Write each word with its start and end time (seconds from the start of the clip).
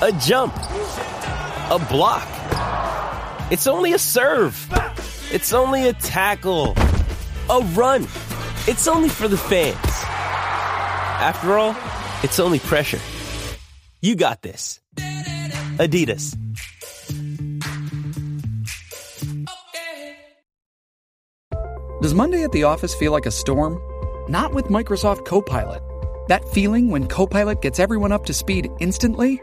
A 0.00 0.12
jump. 0.12 0.54
A 0.54 1.86
block. 1.90 2.28
It's 3.50 3.66
only 3.66 3.94
a 3.94 3.98
serve. 3.98 4.56
It's 5.32 5.52
only 5.52 5.88
a 5.88 5.92
tackle. 5.92 6.76
A 7.50 7.60
run. 7.74 8.04
It's 8.68 8.86
only 8.86 9.08
for 9.08 9.26
the 9.26 9.36
fans. 9.36 9.76
After 9.82 11.58
all, 11.58 11.74
it's 12.22 12.38
only 12.38 12.60
pressure. 12.60 13.00
You 14.00 14.14
got 14.14 14.40
this. 14.42 14.78
Adidas. 15.78 16.36
Does 22.02 22.14
Monday 22.14 22.44
at 22.44 22.52
the 22.52 22.62
office 22.62 22.94
feel 22.94 23.10
like 23.10 23.26
a 23.26 23.32
storm? 23.32 23.80
Not 24.30 24.54
with 24.54 24.66
Microsoft 24.66 25.24
Copilot. 25.26 25.82
That 26.28 26.48
feeling 26.50 26.88
when 26.88 27.08
Copilot 27.08 27.62
gets 27.62 27.80
everyone 27.80 28.12
up 28.12 28.26
to 28.26 28.32
speed 28.32 28.70
instantly? 28.78 29.42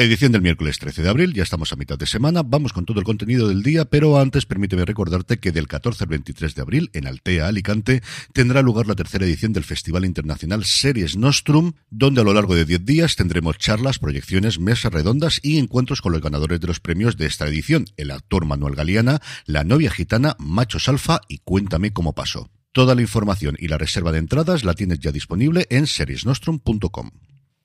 Edición 0.00 0.30
del 0.30 0.42
miércoles 0.42 0.78
13 0.78 1.02
de 1.02 1.08
abril, 1.08 1.34
ya 1.34 1.42
estamos 1.42 1.72
a 1.72 1.76
mitad 1.76 1.98
de 1.98 2.06
semana, 2.06 2.44
vamos 2.44 2.72
con 2.72 2.84
todo 2.84 3.00
el 3.00 3.04
contenido 3.04 3.48
del 3.48 3.64
día, 3.64 3.84
pero 3.84 4.20
antes 4.20 4.46
permíteme 4.46 4.84
recordarte 4.84 5.38
que 5.38 5.50
del 5.50 5.66
14 5.66 6.04
al 6.04 6.10
23 6.10 6.54
de 6.54 6.62
abril, 6.62 6.90
en 6.92 7.08
Altea, 7.08 7.48
Alicante, 7.48 8.00
tendrá 8.32 8.62
lugar 8.62 8.86
la 8.86 8.94
tercera 8.94 9.24
edición 9.24 9.52
del 9.52 9.64
Festival 9.64 10.04
Internacional 10.04 10.64
Series 10.64 11.16
Nostrum, 11.16 11.72
donde 11.90 12.20
a 12.20 12.24
lo 12.24 12.32
largo 12.32 12.54
de 12.54 12.64
10 12.64 12.84
días 12.84 13.16
tendremos 13.16 13.58
charlas, 13.58 13.98
proyecciones, 13.98 14.60
mesas 14.60 14.92
redondas 14.92 15.40
y 15.42 15.58
encuentros 15.58 16.00
con 16.00 16.12
los 16.12 16.22
ganadores 16.22 16.60
de 16.60 16.68
los 16.68 16.78
premios 16.78 17.16
de 17.16 17.26
esta 17.26 17.48
edición, 17.48 17.86
el 17.96 18.12
actor 18.12 18.44
Manuel 18.44 18.76
Galeana, 18.76 19.20
la 19.46 19.64
novia 19.64 19.90
gitana, 19.90 20.36
Machos 20.38 20.88
Alfa 20.88 21.22
y 21.26 21.38
Cuéntame 21.38 21.92
cómo 21.92 22.14
pasó. 22.14 22.52
Toda 22.70 22.94
la 22.94 23.02
información 23.02 23.56
y 23.58 23.66
la 23.66 23.78
reserva 23.78 24.12
de 24.12 24.18
entradas 24.18 24.62
la 24.62 24.74
tienes 24.74 25.00
ya 25.00 25.10
disponible 25.10 25.66
en 25.70 25.88
seriesnostrum.com. 25.88 27.10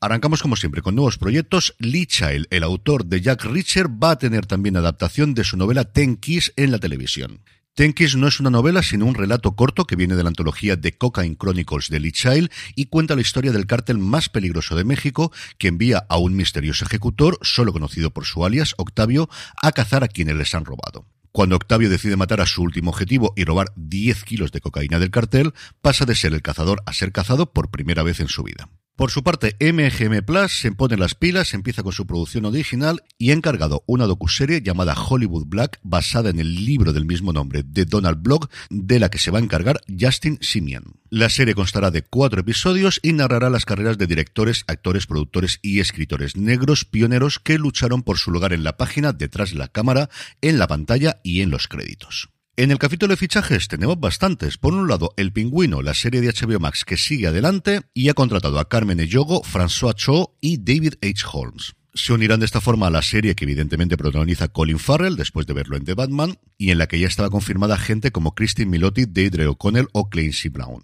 Arrancamos 0.03 0.41
como 0.41 0.57
siempre 0.57 0.81
con 0.81 0.95
nuevos 0.95 1.17
proyectos. 1.17 1.75
Lee 1.79 2.05
Child, 2.05 2.47
el 2.49 2.63
autor 2.63 3.05
de 3.05 3.21
Jack 3.21 3.45
Reacher, 3.45 3.87
va 3.87 4.11
a 4.11 4.17
tener 4.17 4.45
también 4.45 4.75
adaptación 4.75 5.33
de 5.33 5.45
su 5.45 5.55
novela 5.55 5.85
Ten 5.85 6.19
en 6.57 6.71
la 6.71 6.77
televisión. 6.77 7.39
Ten 7.73 7.93
Keys 7.93 8.17
no 8.17 8.27
es 8.27 8.41
una 8.41 8.49
novela, 8.49 8.83
sino 8.83 9.05
un 9.05 9.15
relato 9.15 9.55
corto 9.55 9.85
que 9.85 9.95
viene 9.95 10.17
de 10.17 10.23
la 10.23 10.27
antología 10.27 10.79
The 10.79 10.97
Cocaine 10.97 11.37
Chronicles 11.37 11.87
de 11.87 12.01
Lee 12.01 12.11
Child 12.11 12.51
y 12.75 12.87
cuenta 12.87 13.15
la 13.15 13.21
historia 13.21 13.53
del 13.53 13.65
cártel 13.65 13.97
más 13.97 14.27
peligroso 14.27 14.75
de 14.75 14.83
México 14.83 15.31
que 15.57 15.69
envía 15.69 16.05
a 16.09 16.17
un 16.17 16.35
misterioso 16.35 16.83
ejecutor, 16.83 17.39
solo 17.41 17.71
conocido 17.71 18.11
por 18.11 18.25
su 18.25 18.43
alias, 18.43 18.75
Octavio, 18.77 19.29
a 19.61 19.71
cazar 19.71 20.03
a 20.03 20.09
quienes 20.09 20.35
les 20.35 20.53
han 20.53 20.65
robado. 20.65 21.07
Cuando 21.31 21.55
Octavio 21.55 21.89
decide 21.89 22.17
matar 22.17 22.41
a 22.41 22.45
su 22.45 22.61
último 22.61 22.89
objetivo 22.89 23.31
y 23.37 23.45
robar 23.45 23.71
10 23.77 24.25
kilos 24.25 24.51
de 24.51 24.59
cocaína 24.59 24.99
del 24.99 25.11
cartel, 25.11 25.53
pasa 25.81 26.03
de 26.03 26.15
ser 26.15 26.33
el 26.33 26.41
cazador 26.41 26.83
a 26.85 26.91
ser 26.91 27.13
cazado 27.13 27.53
por 27.53 27.71
primera 27.71 28.03
vez 28.03 28.19
en 28.19 28.27
su 28.27 28.43
vida. 28.43 28.67
Por 28.95 29.09
su 29.09 29.23
parte, 29.23 29.55
MGM 29.59 30.23
Plus 30.23 30.59
se 30.59 30.71
pone 30.71 30.97
las 30.97 31.15
pilas, 31.15 31.55
empieza 31.55 31.81
con 31.81 31.93
su 31.93 32.05
producción 32.05 32.45
original 32.45 33.01
y 33.17 33.31
ha 33.31 33.33
encargado 33.33 33.83
una 33.87 34.05
docuserie 34.05 34.61
llamada 34.61 34.93
Hollywood 34.93 35.47
Black, 35.47 35.79
basada 35.81 36.29
en 36.29 36.39
el 36.39 36.63
libro 36.63 36.93
del 36.93 37.05
mismo 37.05 37.33
nombre 37.33 37.63
de 37.65 37.85
Donald 37.85 38.21
Blog, 38.21 38.49
de 38.69 38.99
la 38.99 39.09
que 39.09 39.17
se 39.17 39.31
va 39.31 39.39
a 39.39 39.41
encargar 39.41 39.81
Justin 39.99 40.37
Simian. 40.41 40.83
La 41.09 41.29
serie 41.29 41.55
constará 41.55 41.89
de 41.89 42.03
cuatro 42.03 42.41
episodios 42.41 42.99
y 43.01 43.13
narrará 43.13 43.49
las 43.49 43.65
carreras 43.65 43.97
de 43.97 44.05
directores, 44.05 44.63
actores, 44.67 45.07
productores 45.07 45.57
y 45.63 45.79
escritores 45.79 46.37
negros 46.37 46.85
pioneros 46.85 47.39
que 47.39 47.57
lucharon 47.57 48.03
por 48.03 48.19
su 48.19 48.29
lugar 48.29 48.53
en 48.53 48.63
la 48.63 48.77
página, 48.77 49.11
detrás 49.11 49.53
de 49.53 49.57
la 49.57 49.69
cámara, 49.69 50.11
en 50.41 50.59
la 50.59 50.67
pantalla 50.67 51.19
y 51.23 51.41
en 51.41 51.49
los 51.49 51.67
créditos. 51.67 52.32
En 52.55 52.69
el 52.69 52.77
capítulo 52.77 53.13
de 53.13 53.17
fichajes 53.17 53.67
tenemos 53.67 53.99
bastantes. 53.99 54.59
Por 54.59 54.75
un 54.75 54.87
lado, 54.87 55.15
El 55.17 55.33
Pingüino, 55.33 55.81
la 55.81 55.95
serie 55.95 56.21
de 56.21 56.31
HBO 56.31 56.59
Max 56.59 56.85
que 56.85 56.97
sigue 56.97 57.25
adelante 57.25 57.81
y 57.95 58.09
ha 58.09 58.13
contratado 58.13 58.59
a 58.59 58.69
Carmen 58.69 58.99
Eyogo, 58.99 59.41
François 59.41 59.95
Cho 59.95 60.35
y 60.39 60.57
David 60.57 60.93
H. 61.01 61.25
Holmes. 61.33 61.73
Se 61.95 62.13
unirán 62.13 62.41
de 62.41 62.45
esta 62.45 62.61
forma 62.61 62.85
a 62.85 62.91
la 62.91 63.01
serie 63.01 63.33
que 63.33 63.45
evidentemente 63.45 63.97
protagoniza 63.97 64.49
Colin 64.49 64.77
Farrell 64.77 65.15
después 65.15 65.47
de 65.47 65.53
verlo 65.53 65.77
en 65.77 65.85
The 65.85 65.95
Batman 65.95 66.37
y 66.55 66.69
en 66.69 66.77
la 66.77 66.85
que 66.85 66.99
ya 66.99 67.07
estaba 67.07 67.31
confirmada 67.31 67.75
gente 67.75 68.11
como 68.11 68.35
Christine 68.35 68.69
Milotti, 68.69 69.05
Deidre 69.05 69.47
O'Connell 69.47 69.87
o 69.91 70.11
Clancy 70.11 70.49
Brown. 70.49 70.83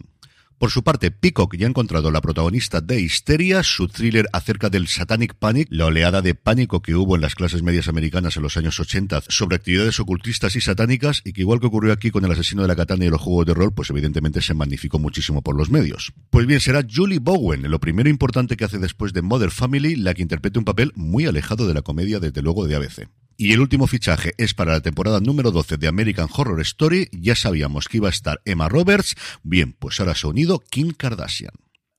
Por 0.60 0.70
su 0.70 0.82
parte, 0.82 1.10
Peacock 1.10 1.56
ya 1.56 1.64
ha 1.64 1.70
encontrado 1.70 2.10
la 2.10 2.20
protagonista 2.20 2.82
de 2.82 3.00
Histeria, 3.00 3.62
su 3.62 3.88
thriller 3.88 4.26
acerca 4.34 4.68
del 4.68 4.88
Satanic 4.88 5.34
Panic, 5.34 5.66
la 5.70 5.86
oleada 5.86 6.20
de 6.20 6.34
pánico 6.34 6.82
que 6.82 6.94
hubo 6.94 7.16
en 7.16 7.22
las 7.22 7.34
clases 7.34 7.62
medias 7.62 7.88
americanas 7.88 8.36
en 8.36 8.42
los 8.42 8.58
años 8.58 8.78
80 8.78 9.22
sobre 9.28 9.56
actividades 9.56 9.98
ocultistas 10.00 10.56
y 10.56 10.60
satánicas 10.60 11.22
y 11.24 11.32
que 11.32 11.40
igual 11.40 11.60
que 11.60 11.66
ocurrió 11.68 11.94
aquí 11.94 12.10
con 12.10 12.26
el 12.26 12.32
asesino 12.32 12.60
de 12.60 12.68
la 12.68 12.76
katana 12.76 13.06
y 13.06 13.08
los 13.08 13.22
juegos 13.22 13.46
de 13.46 13.54
rol, 13.54 13.72
pues 13.72 13.88
evidentemente 13.88 14.42
se 14.42 14.52
magnificó 14.52 14.98
muchísimo 14.98 15.40
por 15.40 15.56
los 15.56 15.70
medios. 15.70 16.12
Pues 16.28 16.46
bien, 16.46 16.60
será 16.60 16.84
Julie 16.86 17.20
Bowen, 17.20 17.62
lo 17.70 17.80
primero 17.80 18.10
importante 18.10 18.58
que 18.58 18.66
hace 18.66 18.76
después 18.76 19.14
de 19.14 19.22
Mother 19.22 19.52
Family, 19.52 19.96
la 19.96 20.12
que 20.12 20.20
interprete 20.20 20.58
un 20.58 20.66
papel 20.66 20.92
muy 20.94 21.24
alejado 21.24 21.66
de 21.66 21.72
la 21.72 21.80
comedia 21.80 22.20
desde 22.20 22.42
luego 22.42 22.66
de 22.66 22.76
ABC. 22.76 23.08
Y 23.40 23.54
el 23.54 23.60
último 23.60 23.86
fichaje 23.86 24.34
es 24.36 24.52
para 24.52 24.72
la 24.72 24.82
temporada 24.82 25.18
número 25.18 25.50
12 25.50 25.78
de 25.78 25.88
American 25.88 26.28
Horror 26.30 26.60
Story. 26.60 27.08
Ya 27.10 27.34
sabíamos 27.34 27.88
que 27.88 27.96
iba 27.96 28.08
a 28.08 28.10
estar 28.10 28.42
Emma 28.44 28.68
Roberts. 28.68 29.14
Bien, 29.42 29.72
pues 29.72 29.98
ahora 29.98 30.14
se 30.14 30.26
ha 30.26 30.30
unido 30.30 30.58
Kim 30.58 30.92
Kardashian. 30.92 31.54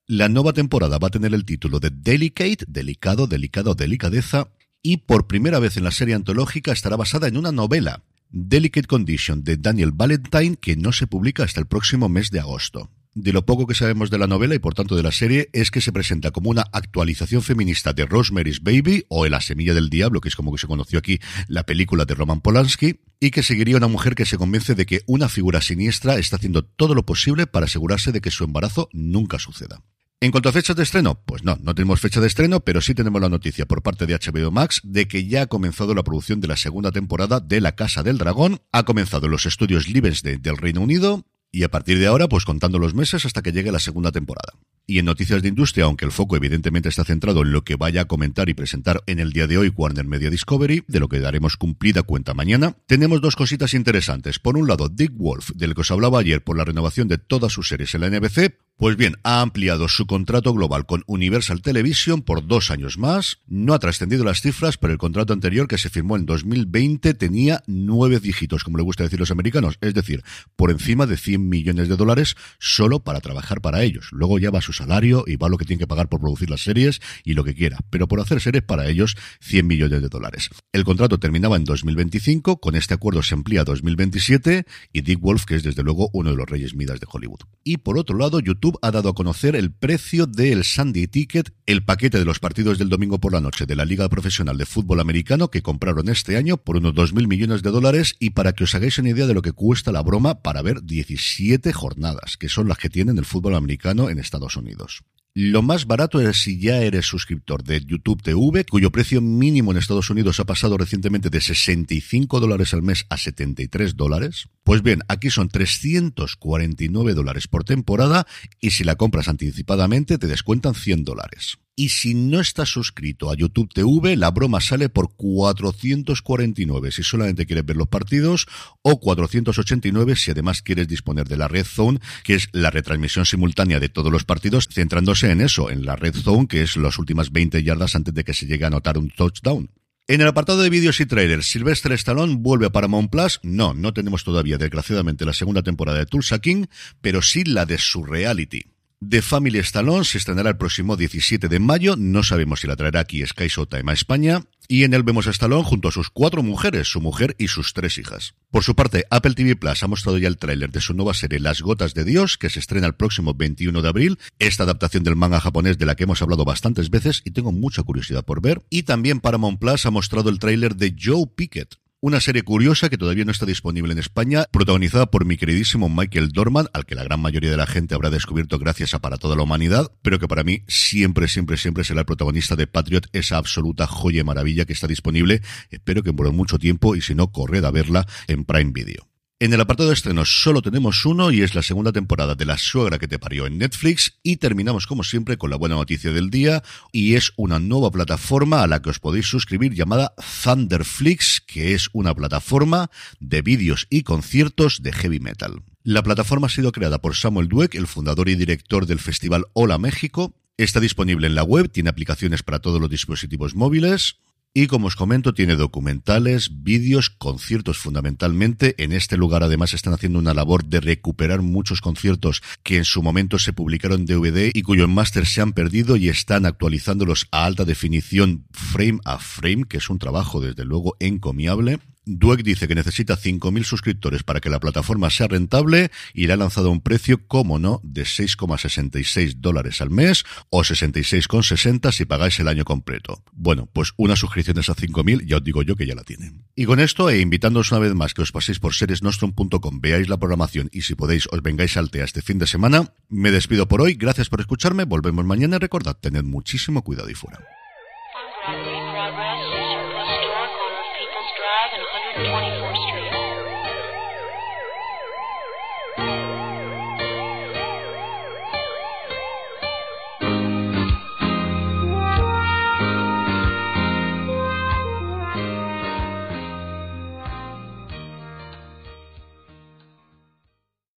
La 0.06 0.30
nueva 0.30 0.54
temporada 0.54 1.00
va 1.00 1.08
a 1.08 1.10
tener 1.10 1.34
el 1.34 1.44
título 1.44 1.80
de 1.80 1.90
Delicate, 1.90 2.64
delicado, 2.68 3.26
delicado, 3.26 3.74
delicadeza, 3.74 4.50
y 4.84 4.98
por 4.98 5.26
primera 5.26 5.58
vez 5.58 5.78
en 5.78 5.84
la 5.84 5.90
serie 5.90 6.14
antológica 6.14 6.74
estará 6.74 6.96
basada 6.96 7.28
en 7.28 7.38
una 7.38 7.52
novela, 7.52 8.04
Delicate 8.30 8.86
Condition, 8.86 9.44
de 9.44 9.58
Daniel 9.58 9.94
Valentine, 9.94 10.58
que 10.58 10.76
no 10.76 10.92
se 10.92 11.08
publica 11.08 11.44
hasta 11.44 11.60
el 11.60 11.66
próximo 11.66 12.08
mes 12.08 12.30
de 12.30 12.40
agosto. 12.40 12.92
De 13.14 13.34
lo 13.34 13.46
poco 13.46 13.68
que 13.68 13.76
sabemos 13.76 14.10
de 14.10 14.18
la 14.18 14.28
novela 14.28 14.56
y 14.56 14.60
por 14.60 14.74
tanto 14.74 14.96
de 14.96 15.04
la 15.04 15.12
serie 15.12 15.50
es 15.52 15.70
que 15.70 15.82
se 15.82 15.92
presenta 15.92 16.32
como 16.32 16.50
una 16.50 16.62
actualización 16.72 17.42
feminista 17.42 17.92
de 17.92 18.06
Rosemary's 18.06 18.64
Baby 18.64 19.06
o 19.10 19.28
La 19.28 19.42
Semilla 19.42 19.74
del 19.74 19.90
Diablo, 19.90 20.22
que 20.22 20.30
es 20.30 20.36
como 20.38 20.54
que 20.54 20.58
se 20.58 20.68
conoció 20.68 21.00
aquí 21.00 21.20
la 21.50 21.64
película 21.64 22.06
de 22.06 22.16
Roman 22.16 22.40
Polanski, 22.40 23.02
y 23.20 23.32
que 23.32 23.44
seguiría 23.44 23.76
una 23.76 23.90
mujer 23.90 24.16
que 24.16 24.26
se 24.26 24.38
convence 24.38 24.76
de 24.76 24.86
que 24.86 25.02
una 25.08 25.28
figura 25.28 25.60
siniestra 25.60 26.18
está 26.18 26.38
haciendo 26.38 26.64
todo 26.64 26.96
lo 26.96 27.06
posible 27.06 27.48
para 27.48 27.66
asegurarse 27.66 28.14
de 28.14 28.22
que 28.22 28.32
su 28.32 28.46
embarazo 28.46 28.88
nunca 28.94 29.40
suceda. 29.40 29.84
En 30.24 30.32
cuanto 30.32 30.50
a 30.50 30.54
fechas 30.54 30.76
de 30.76 30.84
estreno, 30.84 31.20
pues 31.26 31.44
no, 31.44 31.58
no 31.62 31.74
tenemos 31.74 32.00
fecha 32.00 32.22
de 32.22 32.28
estreno, 32.28 32.60
pero 32.60 32.80
sí 32.80 32.94
tenemos 32.94 33.20
la 33.22 33.28
noticia 33.28 33.66
por 33.66 33.82
parte 33.82 34.06
de 34.06 34.14
HBO 34.14 34.52
Max 34.52 34.80
de 34.84 35.08
que 35.08 35.28
ya 35.28 35.42
ha 35.42 35.48
comenzado 35.48 35.96
la 35.96 36.04
producción 36.04 36.40
de 36.40 36.48
la 36.48 36.58
segunda 36.58 36.92
temporada 36.92 37.40
de 37.40 37.60
La 37.60 37.76
Casa 37.76 38.04
del 38.04 38.20
Dragón, 38.20 38.62
ha 38.72 38.84
comenzado 38.84 39.26
en 39.26 39.32
los 39.32 39.48
estudios 39.48 39.90
Lionsgate 39.90 40.38
del 40.38 40.58
Reino 40.58 40.82
Unido, 40.82 41.26
y 41.52 41.64
a 41.64 41.70
partir 41.70 42.00
de 42.00 42.08
ahora, 42.08 42.30
pues 42.30 42.46
contando 42.46 42.80
los 42.80 42.94
meses 42.94 43.26
hasta 43.26 43.42
que 43.42 43.52
llegue 43.52 43.72
la 43.72 43.80
segunda 43.80 44.12
temporada. 44.12 44.54
Y 44.88 45.00
en 45.00 45.06
noticias 45.06 45.42
de 45.42 45.50
industria, 45.50 45.86
aunque 45.86 46.06
el 46.06 46.12
foco 46.12 46.36
evidentemente 46.36 46.90
está 46.90 47.04
centrado 47.04 47.44
en 47.44 47.52
lo 47.52 47.64
que 47.64 47.76
vaya 47.76 48.02
a 48.02 48.06
comentar 48.06 48.50
y 48.50 48.54
presentar 48.54 49.04
en 49.06 49.20
el 49.20 49.32
día 49.32 49.48
de 49.48 49.58
hoy 49.58 49.72
Warner 49.76 50.06
Media 50.06 50.30
Discovery, 50.30 50.84
de 50.88 51.00
lo 51.00 51.08
que 51.08 51.20
daremos 51.20 51.56
cumplida 51.56 52.04
cuenta 52.04 52.34
mañana, 52.34 52.76
tenemos 52.88 53.22
dos 53.22 53.36
cositas 53.36 53.74
interesantes. 53.74 54.40
Por 54.40 54.58
un 54.58 54.68
lado, 54.68 54.90
Dick 54.90 55.14
Wolf, 55.14 55.52
del 55.56 55.76
que 55.76 55.82
os 55.82 55.92
hablaba 55.92 56.20
ayer 56.20 56.44
por 56.44 56.58
la 56.58 56.66
renovación 56.66 57.08
de 57.08 57.18
todas 57.18 57.54
sus 57.54 57.68
series 57.68 57.94
en 57.96 58.02
la 58.02 58.10
NBC, 58.10 58.58
pues 58.82 58.98
bien, 58.98 59.18
ha 59.22 59.42
ampliado 59.42 59.88
su 59.88 60.08
contrato 60.08 60.56
global 60.56 60.88
con 60.88 61.04
Universal 61.06 61.62
Television 61.62 62.24
por 62.24 62.48
dos 62.48 62.72
años 62.72 62.98
más. 62.98 63.38
No 63.46 63.76
ha 63.76 63.80
trascendido 63.80 64.24
las 64.24 64.42
cifras, 64.42 64.80
pero 64.80 64.92
el 64.92 64.98
contrato 64.98 65.34
anterior 65.34 65.68
que 65.68 65.78
se 65.78 65.92
firmó 65.92 66.16
en 66.16 66.26
2020 66.26 67.14
tenía 67.14 67.62
nueve 67.68 68.20
dígitos, 68.20 68.64
como 68.64 68.78
le 68.78 68.84
gusta 68.84 69.04
decir 69.04 69.20
los 69.20 69.30
americanos, 69.30 69.78
es 69.82 69.94
decir, 69.94 70.24
por 70.56 70.72
encima 70.72 71.06
de 71.06 71.18
100 71.18 71.48
millones 71.48 71.90
de 71.90 71.96
dólares 71.96 72.36
solo 72.58 73.04
para 73.04 73.22
trabajar 73.22 73.62
para 73.62 73.84
ellos. 73.84 74.08
Luego 74.14 74.40
ya 74.40 74.50
va 74.50 74.62
su 74.62 74.74
salario 74.74 75.26
y 75.28 75.36
va 75.36 75.48
lo 75.48 75.60
que 75.60 75.66
tiene 75.66 75.82
que 75.82 75.86
pagar 75.86 76.10
por 76.10 76.20
producir 76.20 76.50
las 76.50 76.64
series 76.64 77.02
y 77.24 77.34
lo 77.34 77.44
que 77.44 77.54
quiera, 77.54 77.78
pero 77.92 78.08
por 78.08 78.20
hacer 78.20 78.42
series 78.42 78.64
para 78.64 78.88
ellos 78.88 79.16
100 79.42 79.68
millones 79.68 80.02
de 80.02 80.10
dólares. 80.10 80.50
El 80.74 80.86
contrato 80.86 81.20
terminaba 81.20 81.56
en 81.56 81.66
2025, 81.66 82.60
con 82.60 82.74
este 82.74 82.96
acuerdo 82.96 83.22
se 83.22 83.36
amplía 83.36 83.62
a 83.62 83.66
2027 83.66 84.66
y 84.92 85.02
Dick 85.02 85.20
Wolf, 85.20 85.46
que 85.46 85.54
es 85.54 85.62
desde 85.62 85.84
luego 85.84 86.10
uno 86.14 86.32
de 86.32 86.36
los 86.36 86.50
reyes 86.50 86.74
midas 86.74 87.00
de 87.00 87.06
Hollywood. 87.08 87.42
Y 87.64 87.78
por 87.78 88.00
otro 88.00 88.18
lado, 88.18 88.40
YouTube 88.40 88.71
ha 88.82 88.92
dado 88.92 89.10
a 89.10 89.14
conocer 89.14 89.56
el 89.56 89.72
precio 89.72 90.26
del 90.26 90.64
Sunday 90.64 91.08
Ticket, 91.08 91.54
el 91.66 91.84
paquete 91.84 92.20
de 92.20 92.26
los 92.26 92.40
partidos 92.40 92.78
del 92.78 92.90
domingo 92.90 93.20
por 93.20 93.34
la 93.34 93.42
noche 93.42 93.66
de 93.66 93.76
la 93.76 93.86
Liga 93.86 94.10
Profesional 94.10 94.58
de 94.58 94.66
Fútbol 94.66 95.00
Americano 95.00 95.50
que 95.50 95.62
compraron 95.62 96.10
este 96.10 96.38
año 96.38 96.58
por 96.58 96.78
unos 96.78 96.94
2.000 96.94 97.28
millones 97.28 97.64
de 97.64 97.72
dólares 97.72 98.16
y 98.20 98.32
para 98.32 98.54
que 98.54 98.64
os 98.64 98.76
hagáis 98.76 98.98
una 98.98 99.10
idea 99.10 99.28
de 99.28 99.34
lo 99.34 99.42
que 99.42 99.52
cuesta 99.52 99.92
la 99.92 100.04
broma 100.04 100.42
para 100.42 100.62
ver 100.62 100.84
17 100.84 101.74
jornadas, 101.74 102.38
que 102.38 102.50
son 102.50 102.68
las 102.68 102.78
que 102.78 102.90
tienen 102.90 103.18
el 103.18 103.26
fútbol 103.26 103.56
americano 103.56 104.10
en 104.10 104.20
Estados 104.20 104.56
Unidos. 104.56 105.04
Lo 105.34 105.62
más 105.62 105.86
barato 105.86 106.20
es 106.20 106.42
si 106.42 106.60
ya 106.60 106.82
eres 106.82 107.06
suscriptor 107.06 107.64
de 107.64 107.80
YouTube 107.86 108.22
TV, 108.22 108.66
cuyo 108.66 108.92
precio 108.92 109.22
mínimo 109.22 109.72
en 109.72 109.78
Estados 109.78 110.10
Unidos 110.10 110.42
ha 110.42 110.46
pasado 110.46 110.78
recientemente 110.78 111.30
de 111.30 111.40
65 111.40 112.42
dólares 112.42 112.74
al 112.74 112.82
mes 112.82 113.06
a 113.08 113.16
73 113.16 113.96
dólares. 113.96 114.50
Pues 114.66 114.84
bien, 114.84 115.00
aquí 115.08 115.30
son 115.30 115.48
349 115.48 117.14
dólares 117.14 117.48
por 117.48 117.64
temporada 117.64 118.28
y 118.60 118.72
si 118.72 118.84
la 118.84 118.96
compras 118.96 119.30
anticipadamente 119.30 120.18
te 120.18 120.28
descuentan 120.28 120.76
100 120.76 121.06
dólares. 121.06 121.60
Y 121.82 121.90
si 121.90 122.14
no 122.14 122.40
estás 122.40 122.70
suscrito 122.70 123.32
a 123.32 123.36
YouTube 123.36 123.74
TV, 123.74 124.16
la 124.16 124.30
broma 124.30 124.62
sale 124.62 124.88
por 124.88 125.16
449 125.16 126.92
si 126.92 127.02
solamente 127.02 127.48
quieres 127.48 127.66
ver 127.66 127.76
los 127.76 127.88
partidos 127.88 128.46
o 128.84 129.00
489 129.00 130.16
si 130.16 130.30
además 130.30 130.62
quieres 130.62 130.88
disponer 130.88 131.28
de 131.28 131.38
la 131.38 131.48
Red 131.48 131.66
Zone, 131.66 132.00
que 132.24 132.36
es 132.36 132.50
la 132.52 132.70
retransmisión 132.70 133.26
simultánea 133.26 133.80
de 133.80 133.90
todos 133.90 134.12
los 134.12 134.26
partidos, 134.26 134.68
centrándose 134.72 135.32
en 135.32 135.42
eso, 135.42 135.72
en 135.72 135.84
la 135.84 135.96
Red 135.96 136.18
Zone, 136.18 136.48
que 136.48 136.62
es 136.62 136.78
las 136.78 137.00
últimas 137.00 137.32
20 137.32 137.64
yardas 137.64 137.96
antes 137.96 138.14
de 138.14 138.24
que 138.24 138.36
se 138.36 138.46
llegue 138.46 138.66
a 138.66 138.68
anotar 138.68 139.00
un 139.00 139.10
touchdown. 139.10 139.72
En 140.08 140.22
el 140.22 140.28
apartado 140.28 140.62
de 140.62 140.70
vídeos 140.70 141.00
y 141.00 141.08
trailers, 141.08 141.50
Sylvester 141.50 141.94
Stallone 141.94 142.36
vuelve 142.36 142.68
a 142.68 142.72
Paramount. 142.72 143.12
No, 143.42 143.74
no 143.74 143.92
tenemos 143.92 144.24
todavía, 144.24 144.60
desgraciadamente, 144.60 145.26
la 145.26 145.34
segunda 145.34 145.64
temporada 145.64 145.98
de 145.98 146.06
Tulsa 146.06 146.38
King, 146.38 146.66
pero 147.02 147.24
sí 147.24 147.44
la 147.44 147.66
de 147.66 147.80
su 147.80 148.04
reality. 148.04 148.66
The 149.04 149.24
Family 149.24 149.58
Stallone 149.58 150.06
se 150.06 150.20
estrenará 150.20 150.52
el 150.52 150.58
próximo 150.58 150.96
17 150.96 151.50
de 151.50 151.60
mayo. 151.60 151.96
No 151.98 152.22
sabemos 152.22 152.60
si 152.60 152.68
la 152.68 152.76
traerá 152.76 153.00
aquí 153.00 153.26
Sky 153.26 153.48
Showtime 153.48 153.90
a 153.90 153.96
España. 153.96 154.44
Y 154.68 154.84
en 154.84 154.94
él 154.94 155.02
vemos 155.02 155.26
a 155.26 155.32
Stallone 155.32 155.64
junto 155.64 155.88
a 155.88 155.92
sus 155.92 156.12
cuatro 156.12 156.44
mujeres, 156.44 156.88
su 156.88 157.02
mujer 157.02 157.36
y 157.40 157.48
sus 157.48 157.74
tres 157.74 157.98
hijas. 157.98 158.36
Por 158.52 158.64
su 158.64 158.76
parte, 158.76 159.06
Apple 159.10 159.34
TV 159.34 159.56
Plus 159.56 159.82
ha 159.82 159.88
mostrado 159.88 160.20
ya 160.20 160.28
el 160.28 160.38
tráiler 160.38 160.72
de 160.72 160.82
su 160.82 160.94
nueva 160.94 161.16
serie 161.16 161.40
Las 161.40 161.62
Gotas 161.62 161.96
de 161.96 162.06
Dios, 162.06 162.38
que 162.38 162.52
se 162.52 162.60
estrena 162.60 162.86
el 162.86 162.94
próximo 162.94 163.34
21 163.34 163.82
de 163.82 163.90
abril. 163.90 164.20
Esta 164.38 164.64
adaptación 164.64 165.04
del 165.04 165.16
manga 165.16 165.42
japonés 165.42 165.80
de 165.80 165.88
la 165.88 165.96
que 165.96 166.04
hemos 166.04 166.22
hablado 166.22 166.46
bastantes 166.46 166.92
veces 166.92 167.24
y 167.26 167.32
tengo 167.32 167.52
mucha 167.52 167.82
curiosidad 167.82 168.24
por 168.24 168.40
ver. 168.40 168.62
Y 168.70 168.84
también 168.84 169.20
Paramount 169.20 169.60
Plus 169.60 169.86
ha 169.88 169.92
mostrado 169.92 170.30
el 170.30 170.38
tráiler 170.38 170.76
de 170.76 170.96
Joe 170.98 171.26
Pickett, 171.36 171.81
una 172.02 172.20
serie 172.20 172.42
curiosa 172.42 172.90
que 172.90 172.98
todavía 172.98 173.26
no 173.26 173.32
está 173.32 173.46
disponible 173.46 173.94
en 173.94 174.00
España, 174.00 174.46
protagonizada 174.52 175.06
por 175.06 175.24
mi 175.24 175.38
queridísimo 175.38 175.88
Michael 175.88 176.30
Dorman, 176.30 176.68
al 176.74 176.86
que 176.86 176.96
la 176.96 177.04
gran 177.04 177.22
mayoría 177.22 177.52
de 177.52 177.58
la 177.58 177.68
gente 177.68 177.94
habrá 177.94 178.10
descubierto 178.10 178.58
gracias 178.58 178.96
a 178.96 179.00
Para 179.00 179.18
toda 179.18 179.36
la 179.36 179.44
humanidad, 179.44 179.92
pero 180.02 180.18
que 180.18 180.28
para 180.28 180.44
mí 180.44 180.64
siempre, 180.68 181.28
siempre, 181.28 181.58
siempre 181.58 181.84
será 181.84 182.00
el 182.02 182.06
protagonista 182.08 182.56
de 182.56 182.66
Patriot, 182.66 183.08
esa 183.14 183.38
absoluta 183.38 183.86
joya 183.86 184.22
y 184.22 184.24
maravilla 184.24 184.66
que 184.66 184.74
está 184.74 184.88
disponible. 184.88 185.42
Espero 185.70 186.02
que 186.02 186.12
por 186.12 186.32
mucho 186.32 186.58
tiempo 186.58 186.96
y 186.96 187.02
si 187.02 187.14
no, 187.14 187.32
corred 187.32 187.64
a 187.64 187.72
verla 187.72 188.08
en 188.28 188.46
Prime 188.46 188.72
Video. 188.74 189.11
En 189.42 189.52
el 189.54 189.62
apartado 189.62 189.90
de 189.90 189.96
estrenos 189.96 190.44
solo 190.44 190.62
tenemos 190.62 191.04
uno 191.04 191.32
y 191.32 191.42
es 191.42 191.56
la 191.56 191.64
segunda 191.64 191.92
temporada 191.92 192.36
de 192.36 192.46
La 192.46 192.60
suegra 192.60 193.00
que 193.00 193.08
te 193.08 193.18
parió 193.18 193.48
en 193.48 193.58
Netflix 193.58 194.20
y 194.22 194.38
terminamos 194.38 194.86
como 194.86 195.04
siempre 195.04 195.38
con 195.38 195.50
la 195.50 195.56
buena 195.56 195.74
noticia 195.74 196.12
del 196.12 196.30
día 196.30 196.62
y 196.92 197.16
es 197.16 197.34
una 197.38 197.58
nueva 197.58 197.90
plataforma 197.90 198.62
a 198.62 198.68
la 198.68 198.84
que 198.84 198.92
os 198.92 199.00
podéis 199.00 199.26
suscribir 199.26 199.74
llamada 199.74 200.14
Thunderflix, 200.44 201.42
que 201.42 201.74
es 201.74 201.90
una 201.92 202.14
plataforma 202.14 202.92
de 203.20 203.42
vídeos 203.42 203.88
y 203.90 204.04
conciertos 204.04 204.84
de 204.84 204.94
heavy 204.94 205.20
metal. 205.20 205.64
La 205.82 206.04
plataforma 206.04 206.46
ha 206.46 206.52
sido 206.52 206.72
creada 206.72 207.02
por 207.02 207.16
Samuel 207.16 207.48
Dweck, 207.48 207.74
el 207.74 207.88
fundador 207.88 208.30
y 208.30 208.36
director 208.36 208.86
del 208.86 209.00
festival 209.00 209.46
Hola 209.54 209.80
México. 209.80 210.36
Está 210.58 210.80
disponible 210.80 211.26
en 211.26 211.34
la 211.34 211.42
web, 211.42 211.72
tiene 211.72 211.90
aplicaciones 211.90 212.44
para 212.44 212.60
todos 212.60 212.80
los 212.80 212.92
dispositivos 212.92 213.56
móviles, 213.56 214.18
y 214.54 214.68
como 214.68 214.88
os 214.88 214.98
comento, 214.98 215.34
tiene 215.34 215.56
documentales, 215.56 216.64
vídeos, 216.64 217.10
conciertos 217.10 217.78
fundamentalmente. 217.78 218.76
En 218.78 218.92
este 218.92 219.16
lugar 219.16 219.44
además 219.44 219.74
están 219.74 219.94
haciendo 219.94 220.20
una 220.20 220.34
labor 220.34 220.66
de 220.66 220.82
recuperar 220.82 221.42
muchos 221.42 221.80
conciertos 221.80 222.42
que 222.62 222.78
en 222.78 222.86
su 222.86 223.02
momento 223.02 223.40
se 223.40 223.54
publicaron 223.54 224.06
DVD 224.06 224.52
y 224.54 224.62
cuyo 224.64 224.90
máster 224.90 225.26
se 225.26 225.40
han 225.40 225.54
perdido 225.54 225.96
y 225.96 226.10
están 226.10 226.46
actualizándolos 226.46 227.28
a 227.32 227.46
alta 227.46 227.64
definición 227.64 228.46
frame 228.52 229.00
a 229.06 229.20
frame, 229.20 229.64
que 229.70 229.78
es 229.78 229.90
un 229.90 230.00
trabajo 230.00 230.42
desde 230.42 230.66
luego 230.66 230.98
encomiable. 231.00 231.80
Dweck 232.06 232.42
dice 232.42 232.68
que 232.68 232.74
necesita 232.74 233.16
5.000 233.16 233.64
suscriptores 233.64 234.24
para 234.24 234.40
que 234.40 234.50
la 234.50 234.60
plataforma 234.60 235.10
sea 235.12 235.28
rentable 235.28 235.92
y 236.14 236.26
le 236.26 236.34
ha 236.34 236.38
lanzado 236.38 236.72
un 236.72 236.82
precio, 236.82 237.28
como 237.28 237.60
no, 237.60 237.80
de 237.84 238.04
6,66 238.04 239.36
dólares 239.38 239.82
al 239.82 239.92
mes 239.92 240.24
o 240.50 240.62
66,60 240.62 241.92
si 241.92 242.06
pagáis 242.06 242.40
el 242.40 242.48
año 242.48 242.66
completo. 242.66 243.24
Bueno, 243.32 243.70
pues 243.72 243.94
una 243.98 244.16
suscripción 244.16 244.58
a 244.58 244.62
5.000 244.62 245.26
ya 245.28 245.38
os 245.38 245.44
digo 245.44 245.62
yo 245.62 245.76
que 245.76 245.86
ya 245.86 245.94
la 245.94 246.04
tienen. 246.04 246.46
Y 246.56 246.66
con 246.66 246.80
esto, 246.80 247.10
e 247.10 247.20
invitándoos 247.20 247.72
una 247.72 247.80
vez 247.80 247.94
más 247.94 248.14
que 248.14 248.24
os 248.24 248.32
paséis 248.32 248.60
por 248.60 248.74
seriesnostrum.com, 248.74 249.80
veáis 249.80 250.10
la 250.10 250.18
programación 250.18 250.70
y 250.72 250.82
si 250.82 250.96
podéis 250.96 251.28
os 251.32 251.42
vengáis 251.44 251.78
al 251.78 251.92
TEA 251.92 252.06
este 252.06 252.22
fin 252.22 252.40
de 252.40 252.48
semana, 252.48 252.94
me 253.10 253.32
despido 253.32 253.68
por 253.68 253.82
hoy, 253.82 253.94
gracias 253.94 254.30
por 254.30 254.42
escucharme, 254.42 254.86
volvemos 254.86 255.26
mañana 255.26 255.58
y 255.58 255.60
recordad, 255.60 255.98
tened 256.00 256.24
muchísimo 256.24 256.84
cuidado 256.84 257.10
y 257.10 257.14
fuera. 257.14 257.61